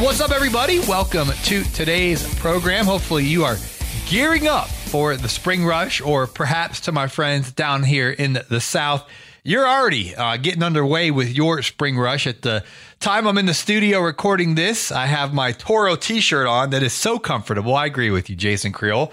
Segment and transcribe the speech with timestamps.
[0.00, 0.78] What's up, everybody?
[0.80, 2.86] Welcome to today's program.
[2.86, 3.58] Hopefully, you are
[4.06, 8.60] gearing up for the spring rush, or perhaps to my friends down here in the
[8.62, 9.06] South,
[9.44, 12.26] you're already uh, getting underway with your spring rush.
[12.26, 12.64] At the
[12.98, 16.82] time I'm in the studio recording this, I have my Toro t shirt on that
[16.82, 17.74] is so comfortable.
[17.74, 19.12] I agree with you, Jason Creel,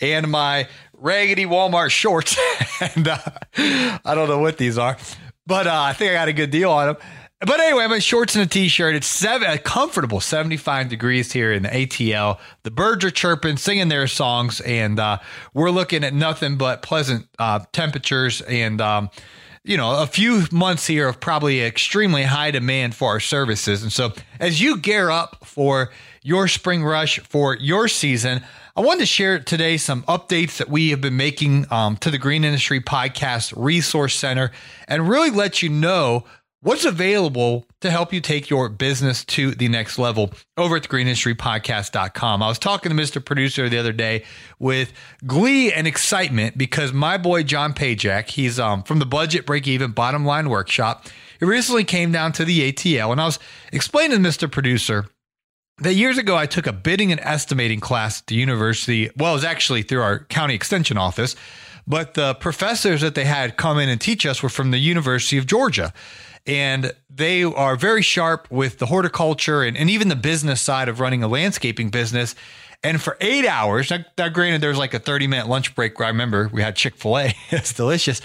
[0.00, 2.38] and my raggedy Walmart shorts.
[2.80, 3.18] and uh,
[3.56, 4.96] I don't know what these are,
[5.48, 6.96] but uh, I think I got a good deal on them.
[7.40, 8.96] But anyway, I'm in shorts and a t-shirt.
[8.96, 12.38] It's seven, a comfortable 75 degrees here in the ATL.
[12.64, 15.18] The birds are chirping, singing their songs, and uh,
[15.54, 18.80] we're looking at nothing but pleasant uh, temperatures and.
[18.80, 19.10] Um,
[19.64, 23.82] you know, a few months here of probably extremely high demand for our services.
[23.82, 25.90] And so, as you gear up for
[26.22, 28.42] your spring rush for your season,
[28.78, 32.16] I wanted to share today some updates that we have been making um, to the
[32.16, 34.52] Green Industry Podcast Resource Center
[34.86, 36.24] and really let you know
[36.60, 40.88] what's available to help you take your business to the next level over at the
[40.88, 42.42] greenindustrypodcast.com.
[42.42, 43.24] I was talking to Mr.
[43.24, 44.24] Producer the other day
[44.58, 44.92] with
[45.26, 49.92] glee and excitement because my boy John Pajak, he's um, from the Budget Break Even
[49.92, 51.06] Bottom Line Workshop.
[51.38, 53.38] He recently came down to the ATL and I was
[53.72, 54.50] explaining to Mr.
[54.50, 55.06] Producer
[55.80, 59.10] that years ago I took a bidding and estimating class at the university.
[59.16, 61.36] Well, it was actually through our county extension office,
[61.86, 65.38] but the professors that they had come in and teach us were from the University
[65.38, 65.92] of Georgia
[66.46, 71.00] and they are very sharp with the horticulture and, and even the business side of
[71.00, 72.34] running a landscaping business.
[72.82, 76.06] And for eight hours, now, now granted, there's like a 30 minute lunch break where
[76.06, 77.34] I remember we had Chick fil A.
[77.50, 78.20] it's delicious.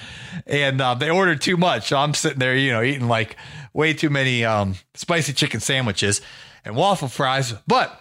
[0.46, 1.90] And uh, they ordered too much.
[1.90, 3.36] So I'm sitting there, you know, eating like
[3.74, 6.22] way too many um, spicy chicken sandwiches
[6.64, 7.54] and waffle fries.
[7.66, 8.00] But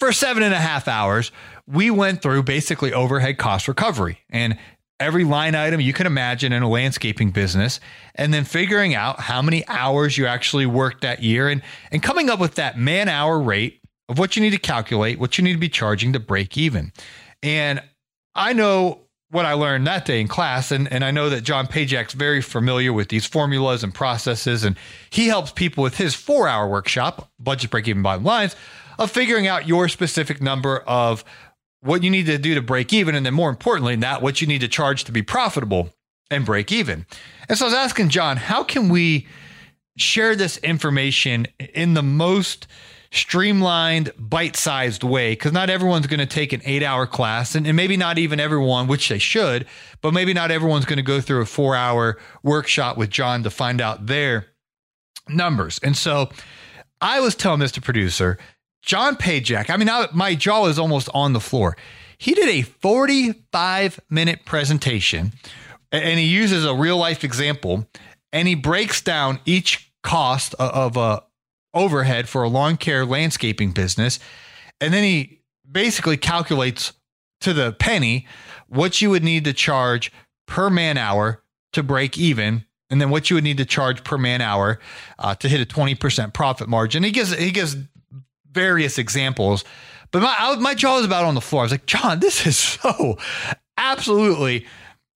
[0.00, 1.30] for seven and a half hours,
[1.66, 4.18] we went through basically overhead cost recovery.
[4.28, 4.58] And
[5.00, 7.80] every line item you can imagine in a landscaping business
[8.14, 12.28] and then figuring out how many hours you actually worked that year and, and coming
[12.30, 15.54] up with that man hour rate of what you need to calculate, what you need
[15.54, 16.92] to be charging to break even.
[17.42, 17.82] And
[18.34, 19.00] I know
[19.30, 22.42] what I learned that day in class, and, and I know that John Pajak's very
[22.42, 24.76] familiar with these formulas and processes, and
[25.10, 28.56] he helps people with his four hour workshop, Budget Break Even Bottom Lines,
[28.98, 31.24] of figuring out your specific number of
[31.82, 34.46] what you need to do to break even, and then more importantly, not what you
[34.46, 35.90] need to charge to be profitable
[36.30, 37.06] and break even.
[37.48, 39.26] And so I was asking John, how can we
[39.96, 42.66] share this information in the most
[43.10, 45.32] streamlined, bite sized way?
[45.32, 48.38] Because not everyone's going to take an eight hour class, and, and, maybe not even
[48.38, 49.66] everyone, which they should,
[50.00, 53.50] but maybe not everyone's going to go through a four hour workshop with John to
[53.50, 54.46] find out their
[55.28, 55.80] numbers.
[55.82, 56.30] And so
[57.00, 57.82] I was telling Mr.
[57.82, 58.38] Producer,
[58.82, 61.76] John Pajak, I mean, I, my jaw is almost on the floor.
[62.18, 65.32] He did a 45 minute presentation
[65.92, 67.86] and he uses a real life example
[68.32, 71.22] and he breaks down each cost of a
[71.72, 74.18] overhead for a lawn care landscaping business.
[74.80, 75.40] And then he
[75.70, 76.92] basically calculates
[77.40, 78.26] to the penny
[78.68, 80.12] what you would need to charge
[80.46, 84.18] per man hour to break even and then what you would need to charge per
[84.18, 84.78] man hour
[85.18, 87.02] uh, to hit a 20% profit margin.
[87.02, 87.76] He gives he gives
[88.52, 89.64] various examples.
[90.10, 91.62] But my I, my jaw was about on the floor.
[91.62, 93.18] I was like, John, this is so
[93.76, 94.66] absolutely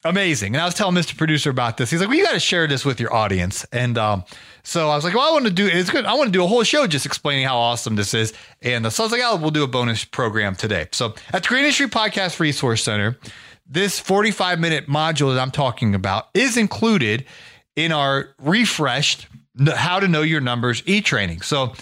[0.05, 0.55] amazing.
[0.55, 1.17] And I was telling Mr.
[1.17, 1.91] Producer about this.
[1.91, 3.65] He's like, well, you got to share this with your audience.
[3.73, 4.25] And um,
[4.63, 6.05] so I was like, well, I want to do it's good.
[6.05, 8.33] I want to do a whole show just explaining how awesome this is.
[8.63, 10.89] And so I was like, oh, we'll do a bonus program today.
[10.93, 13.19] So at the Green Industry Podcast Resource Center,
[13.67, 17.25] this 45 minute module that I'm talking about is included
[17.77, 19.27] in our refreshed
[19.67, 21.41] How to Know Your Numbers e training.
[21.41, 21.73] So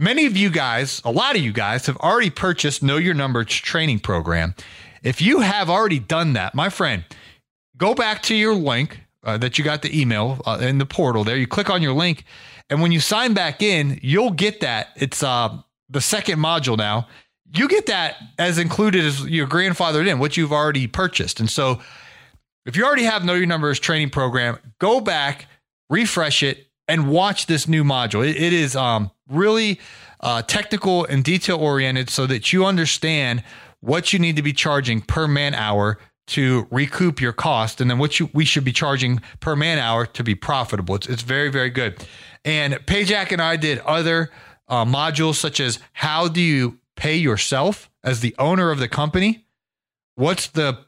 [0.00, 3.48] Many of you guys, a lot of you guys, have already purchased Know Your Numbers
[3.48, 4.54] training program.
[5.02, 7.04] If you have already done that, my friend,
[7.76, 11.22] go back to your link uh, that you got the email uh, in the portal
[11.22, 11.36] there.
[11.36, 12.24] You click on your link,
[12.70, 14.88] and when you sign back in, you'll get that.
[14.96, 15.58] It's uh,
[15.90, 17.06] the second module now.
[17.54, 21.40] You get that as included as your grandfathered in, what you've already purchased.
[21.40, 21.78] And so
[22.64, 25.44] if you already have Know Your Numbers training program, go back,
[25.90, 28.26] refresh it, and watch this new module.
[28.26, 29.80] it, it is um, really
[30.20, 33.42] uh, technical and detail oriented so that you understand
[33.80, 37.98] what you need to be charging per man hour to recoup your cost and then
[37.98, 40.94] what you, we should be charging per man hour to be profitable.
[40.94, 42.06] It's, it's very, very good.
[42.44, 44.30] And Pajak and I did other
[44.68, 49.44] uh, modules such as how do you pay yourself as the owner of the company?
[50.14, 50.78] What's the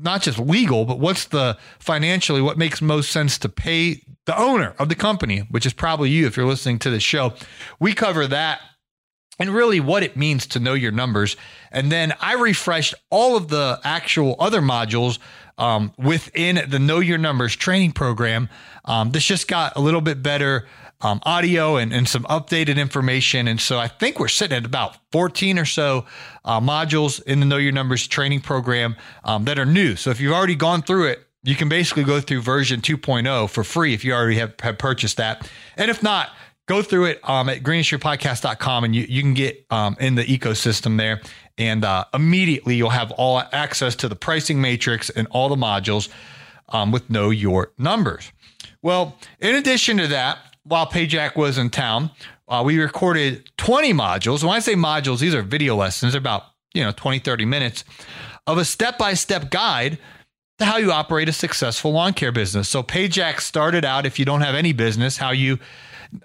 [0.00, 4.74] not just legal, but what's the financially what makes most sense to pay the owner
[4.78, 7.32] of the company, which is probably you if you're listening to the show.
[7.80, 8.60] We cover that
[9.38, 11.36] and really what it means to know your numbers.
[11.70, 15.18] And then I refreshed all of the actual other modules
[15.58, 18.48] um, within the Know Your Numbers training program.
[18.84, 20.66] Um, this just got a little bit better
[21.00, 23.48] um, audio and, and some updated information.
[23.48, 26.06] And so I think we're sitting at about 14 or so
[26.44, 29.96] uh, modules in the Know Your Numbers training program um, that are new.
[29.96, 33.62] So if you've already gone through it, you can basically go through version 2.0 for
[33.62, 35.48] free if you already have, have purchased that.
[35.76, 36.30] And if not,
[36.66, 40.98] go through it um, at greenindustrypodcast.com and you, you can get um, in the ecosystem
[40.98, 41.22] there.
[41.56, 46.08] And uh, immediately you'll have all access to the pricing matrix and all the modules
[46.70, 48.32] um, with Know Your Numbers.
[48.82, 52.10] Well, in addition to that, while Pajak was in town,
[52.48, 54.42] uh, we recorded 20 modules.
[54.42, 56.14] When I say modules, these are video lessons.
[56.16, 56.42] About,
[56.74, 57.84] you know, 20, 30 minutes
[58.46, 59.98] of a step-by-step guide
[60.58, 62.68] to how you operate a successful lawn care business.
[62.68, 65.58] So Pajak started out, if you don't have any business, how you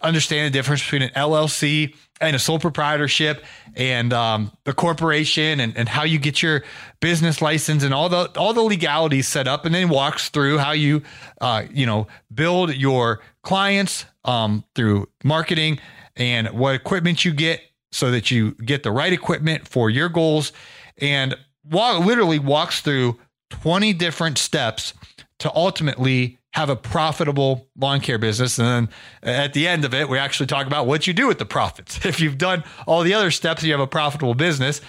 [0.01, 3.43] understand the difference between an LLC and a sole proprietorship
[3.75, 6.63] and um, the corporation and, and how you get your
[6.99, 10.71] business license and all the all the legalities set up and then walks through how
[10.71, 11.01] you
[11.41, 15.79] uh, you know build your clients um, through marketing
[16.15, 17.61] and what equipment you get
[17.91, 20.51] so that you get the right equipment for your goals
[20.99, 23.17] and walk, literally walks through
[23.51, 24.93] 20 different steps
[25.39, 28.59] to ultimately have a profitable lawn care business.
[28.59, 28.89] And
[29.23, 31.45] then at the end of it, we actually talk about what you do with the
[31.45, 32.05] profits.
[32.11, 34.81] If you've done all the other steps, you have a profitable business.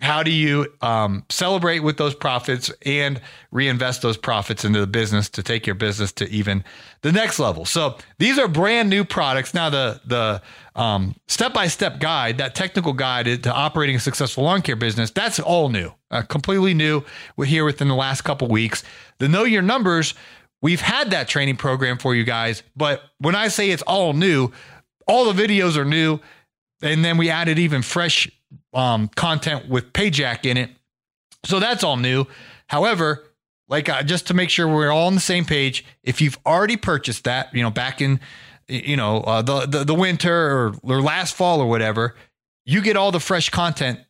[0.00, 3.20] How do you um, celebrate with those profits and
[3.50, 6.64] reinvest those profits into the business to take your business to even
[7.00, 7.64] the next level?
[7.64, 9.54] So these are brand new products.
[9.54, 10.42] Now the the
[11.26, 15.40] step by step guide, that technical guide to operating a successful lawn care business, that's
[15.40, 17.02] all new, uh, completely new.
[17.36, 18.84] We're here within the last couple weeks.
[19.18, 20.14] The know your numbers
[20.62, 24.52] We've had that training program for you guys, but when I say it's all new,
[25.06, 26.18] all the videos are new.
[26.82, 28.28] And then we added even fresh
[28.74, 30.70] um, content with Pajak in it.
[31.44, 32.26] So that's all new.
[32.66, 33.24] However,
[33.68, 36.76] like uh, just to make sure we're all on the same page, if you've already
[36.76, 38.20] purchased that, you know, back in,
[38.68, 42.14] you know, uh, the, the, the winter or, or last fall or whatever,
[42.64, 44.00] you get all the fresh content,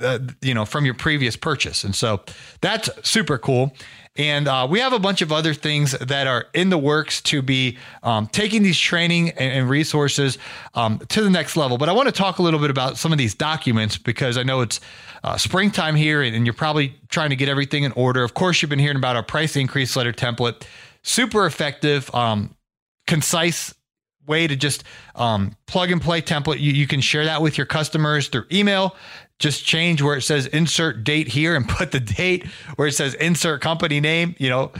[0.00, 1.84] uh, you know, from your previous purchase.
[1.84, 2.22] And so
[2.60, 3.72] that's super cool.
[4.16, 7.40] And uh, we have a bunch of other things that are in the works to
[7.40, 10.36] be um, taking these training and, and resources
[10.74, 11.78] um, to the next level.
[11.78, 14.42] But I want to talk a little bit about some of these documents because I
[14.42, 14.80] know it's
[15.24, 18.22] uh, springtime here and, and you're probably trying to get everything in order.
[18.22, 20.62] Of course, you've been hearing about our price increase letter template.
[21.02, 22.54] Super effective, um,
[23.06, 23.72] concise
[24.26, 26.60] way to just um, plug and play template.
[26.60, 28.94] You, you, can share that with your customers through email
[29.42, 33.14] just change where it says insert date here and put the date where it says
[33.14, 34.72] insert company name, you know,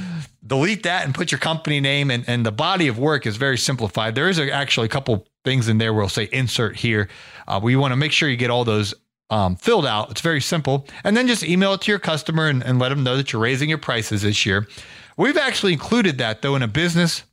[0.46, 3.58] delete that and put your company name and, and the body of work is very
[3.58, 4.14] simplified.
[4.14, 7.08] There is a, actually a couple things in there where we'll say insert here.
[7.48, 8.94] Uh, we want to make sure you get all those
[9.30, 10.10] um, filled out.
[10.10, 10.86] It's very simple.
[11.04, 13.42] And then just email it to your customer and, and let them know that you're
[13.42, 14.68] raising your prices this year.
[15.16, 17.24] We've actually included that though in a business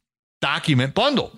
[0.42, 1.38] document bundle.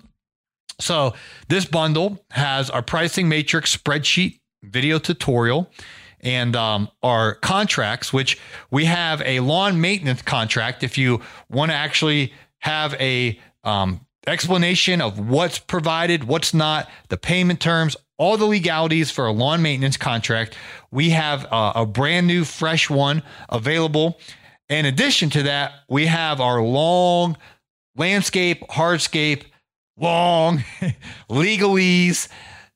[0.82, 1.14] So
[1.48, 5.70] this bundle has our pricing matrix spreadsheet video tutorial
[6.20, 8.38] and um, our contracts, which
[8.70, 10.82] we have a lawn maintenance contract.
[10.82, 17.16] If you want to actually have a um, explanation of what's provided, what's not, the
[17.16, 20.56] payment terms, all the legalities for a lawn maintenance contract,
[20.92, 24.20] we have a, a brand new, fresh one available.
[24.68, 27.36] In addition to that, we have our long
[27.96, 29.44] landscape, hardscape,
[29.96, 30.58] long
[31.30, 32.28] legalese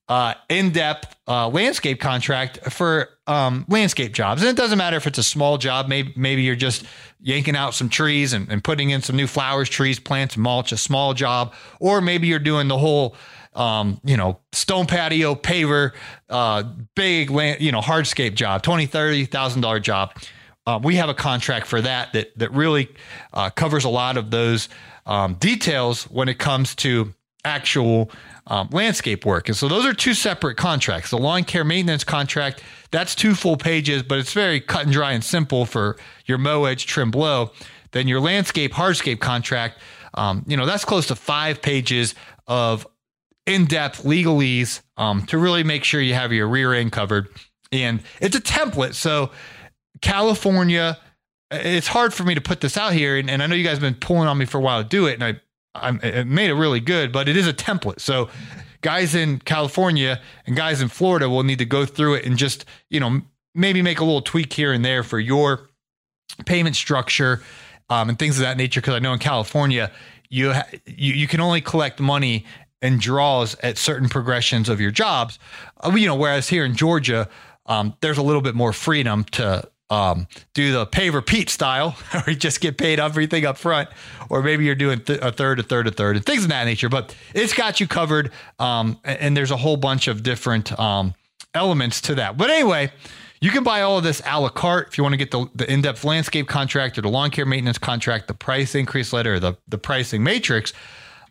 [0.09, 4.41] uh, in-depth uh, landscape contract for um, landscape jobs.
[4.43, 5.89] And it doesn't matter if it's a small job.
[5.89, 6.85] Maybe maybe you're just
[7.21, 10.71] yanking out some trees and, and putting in some new flowers, trees, plants, mulch.
[10.71, 13.17] A small job, or maybe you're doing the whole.
[13.55, 15.93] Um, you know, stone patio, paver,
[16.29, 16.63] uh,
[16.95, 20.13] big land, you know, hardscape job, twenty, thirty thousand dollar job.
[20.67, 22.89] uh, we have a contract for that that that really
[23.33, 24.69] uh, covers a lot of those
[25.07, 28.11] um, details when it comes to actual
[28.49, 29.49] um, landscape work.
[29.49, 31.11] And so those are two separate contracts.
[31.11, 35.13] The lawn care maintenance contract, that's two full pages, but it's very cut and dry
[35.13, 35.97] and simple for
[36.27, 37.53] your mow edge trim blow.
[37.93, 39.79] Then your landscape hardscape contract,
[40.15, 42.15] um, you know, that's close to five pages
[42.47, 42.87] of
[43.47, 47.29] in-depth legalese um, to really make sure you have your rear end covered.
[47.73, 48.95] And it's a template.
[48.95, 49.31] So
[50.03, 50.99] California,
[51.51, 53.17] it's hard for me to put this out here.
[53.17, 54.89] And, and I know you guys have been pulling on me for a while to
[54.89, 55.15] do it.
[55.15, 55.41] And I
[55.81, 55.91] I
[56.25, 58.01] made it really good, but it is a template.
[58.01, 58.29] So
[58.81, 62.65] guys in California and guys in Florida will need to go through it and just,
[62.91, 63.23] you know,
[63.55, 65.69] maybe make a little tweak here and there for your
[66.45, 67.43] payment structure
[67.89, 68.81] um, and things of that nature.
[68.81, 69.93] Because I know in California,
[70.29, 72.45] you, ha- you you can only collect money
[72.83, 75.39] and draws at certain progressions of your jobs.
[75.81, 77.29] Uh, you know, whereas here in Georgia,
[77.67, 82.23] um, there's a little bit more freedom to um, do the pay repeat style, or
[82.27, 83.89] you just get paid everything up front,
[84.29, 86.65] or maybe you're doing th- a third, a third, a third, and things of that
[86.65, 86.89] nature.
[86.89, 91.15] But it's got you covered, um, and, and, there's a whole bunch of different um,
[91.55, 92.37] elements to that.
[92.37, 92.91] But anyway,
[93.41, 95.47] you can buy all of this a la carte if you want to get the,
[95.55, 99.57] the in-depth landscape contract or the lawn care maintenance contract, the price increase letter, the
[99.69, 100.73] the pricing matrix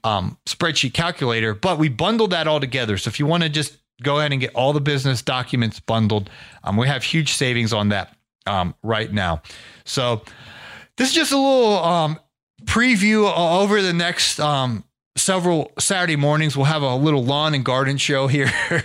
[0.06, 1.54] um, spreadsheet calculator.
[1.54, 2.98] But we bundled that all together.
[2.98, 6.30] So if you want to just go ahead and get all the business documents bundled,
[6.64, 9.42] um, we have huge savings on that um, right now.
[9.86, 10.22] So
[10.98, 12.20] this is just a little um,
[12.64, 14.84] preview over the next um,
[15.18, 16.56] several Saturday mornings.
[16.56, 18.52] We'll have a little lawn and garden show here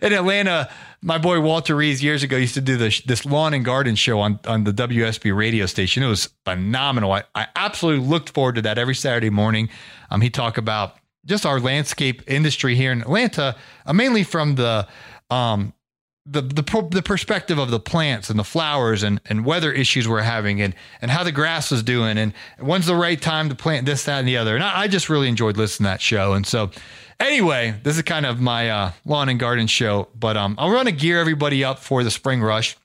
[0.00, 0.70] in Atlanta.
[1.04, 4.20] My boy Walter Reeves years ago used to do this this lawn and garden show
[4.20, 6.02] on, on the WSB radio station.
[6.02, 7.12] It was phenomenal.
[7.12, 9.68] I, I absolutely looked forward to that every Saturday morning.
[10.10, 14.86] Um, he talked about just our landscape industry here in Atlanta, uh, mainly from the
[15.30, 15.72] um,
[16.24, 20.20] the the the perspective of the plants and the flowers and and weather issues we're
[20.20, 23.86] having and and how the grass is doing and when's the right time to plant
[23.86, 24.54] this that and the other.
[24.54, 26.34] And I, I just really enjoyed listening to that show.
[26.34, 26.70] And so
[27.18, 30.88] anyway this is kind of my uh, lawn and garden show but um I want
[30.88, 32.76] to gear everybody up for the spring rush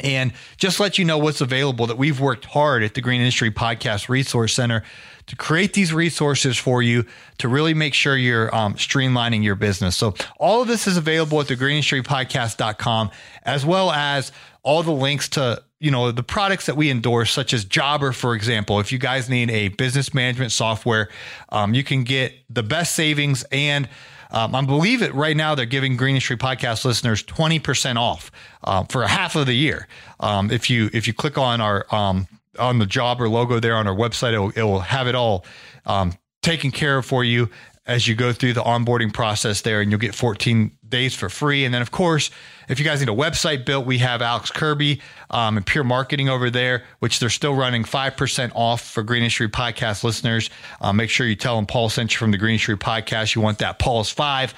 [0.00, 3.50] and just let you know what's available that we've worked hard at the Green Industry
[3.50, 4.82] Podcast Resource Center
[5.26, 7.04] to create these resources for you
[7.36, 9.96] to really make sure you're um, streamlining your business.
[9.96, 13.10] So all of this is available at the greenindustrypodcast.com,
[13.42, 17.54] as well as all the links to you know the products that we endorse such
[17.54, 21.08] as jobber for example if you guys need a business management software
[21.50, 23.88] um, you can get the best savings and
[24.30, 28.30] um, I believe it right now they're giving Green Industry Podcast listeners 20% off
[28.64, 29.88] uh, for a half of the year.
[30.20, 33.86] Um, if you if you click on our um, on the jobber logo there on
[33.86, 34.32] our website.
[34.32, 35.44] It will, it will have it all
[35.86, 37.48] um, taken care of for you
[37.86, 41.64] as you go through the onboarding process there, and you'll get 14 days for free.
[41.64, 42.30] And then, of course,
[42.68, 46.28] if you guys need a website built, we have Alex Kirby um, and Pure Marketing
[46.28, 50.50] over there, which they're still running 5% off for Green Industry Podcast listeners.
[50.80, 53.34] Uh, make sure you tell them Paul sent you from the Green Industry Podcast.
[53.34, 54.54] You want that Paul's 5.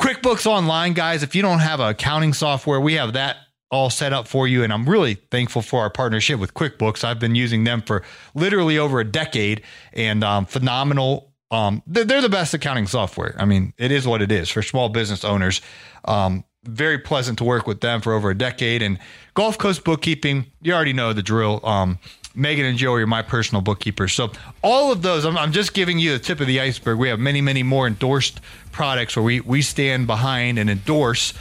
[0.00, 3.36] QuickBooks Online, guys, if you don't have accounting software, we have that
[3.70, 4.64] all set up for you.
[4.64, 7.04] And I'm really thankful for our partnership with QuickBooks.
[7.04, 8.02] I've been using them for
[8.34, 9.62] literally over a decade
[9.92, 11.29] and um, phenomenal.
[11.50, 13.34] Um, they're, the best accounting software.
[13.38, 15.60] I mean, it is what it is for small business owners.
[16.04, 18.82] Um, very pleasant to work with them for over a decade.
[18.82, 18.98] And
[19.34, 21.64] Gulf Coast Bookkeeping, you already know the drill.
[21.66, 21.98] Um,
[22.34, 24.12] Megan and Joey are my personal bookkeepers.
[24.12, 24.30] So
[24.62, 26.98] all of those, I'm, I'm, just giving you the tip of the iceberg.
[26.98, 28.40] We have many, many more endorsed
[28.70, 31.34] products where we we stand behind and endorse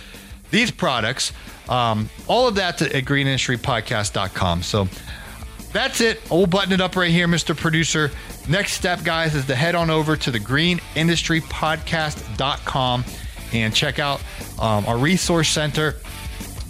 [0.50, 1.32] these products.
[1.68, 4.64] Um, all of that at greenindustrypodcast.com.
[4.64, 4.88] So
[5.72, 6.20] that's it.
[6.30, 7.56] We'll button it up right here, Mr.
[7.56, 8.10] Producer.
[8.48, 13.06] Next step, guys, is to head on over to the greenindustrypodcast.com
[13.54, 14.22] and check out
[14.60, 15.96] um, our resource center.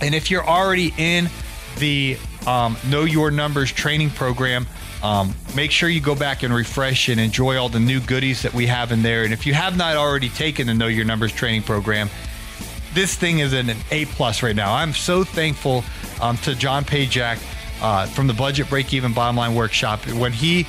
[0.02, 1.30] And if you're already in
[1.78, 4.66] the um, Know Your Numbers training program,
[5.02, 8.54] um, make sure you go back and refresh and enjoy all the new goodies that
[8.54, 9.24] we have in there.
[9.24, 12.10] And if you have not already taken the Know Your Numbers training program,
[12.94, 14.74] this thing is in an A plus right now.
[14.74, 15.84] I'm so thankful
[16.22, 17.40] um, to John Pajak
[17.82, 20.68] uh, from the Budget Break Even Bottom Line Workshop when he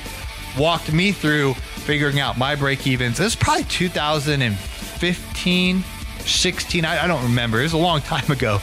[0.57, 3.17] walked me through figuring out my break evens.
[3.17, 5.83] This is probably 2015,
[6.19, 6.85] 16.
[6.85, 7.59] I, I, don't remember.
[7.59, 8.59] It was a long time ago,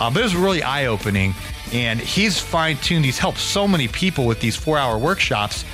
[0.00, 1.34] uh, but it was really eye opening.
[1.72, 3.04] And he's fine tuned.
[3.04, 5.66] He's helped so many people with these four hour workshops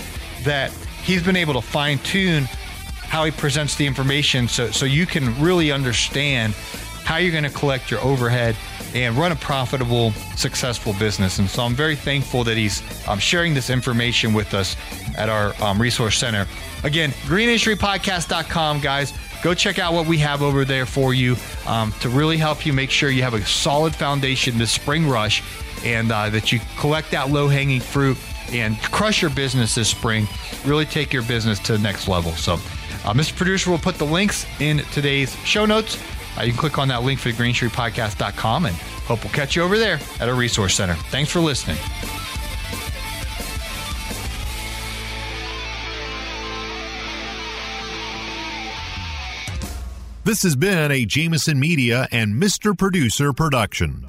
[0.43, 0.73] that
[1.05, 2.49] he's been able to fine tune
[3.15, 6.53] how he presents the information so, so you can really understand
[7.05, 8.57] how you're going to collect your overhead
[8.95, 11.39] and run a profitable, successful business.
[11.39, 14.77] And so I'm very thankful that he's um, sharing this information with us
[15.19, 16.47] at our um, resource center.
[16.85, 19.13] Again, greenindustrypodcast.com, guys.
[19.43, 21.37] go check out what we have over there for you
[21.67, 25.43] um, to really help you make sure you have a solid foundation this spring rush
[25.85, 28.17] and uh, that you collect that low hanging fruit
[28.53, 30.29] and crush your business this spring.
[30.65, 32.33] Really take your business to the next level.
[32.33, 33.37] So, uh, Mr.
[33.37, 35.99] Producer will put the links in today's show notes.
[36.37, 39.63] Uh, you can click on that link for the greenstreetpodcast.com and hope we'll catch you
[39.63, 40.95] over there at our resource center.
[40.95, 41.77] Thanks for listening.
[50.25, 52.77] This has been a Jameson Media and Mr.
[52.77, 54.09] Producer production.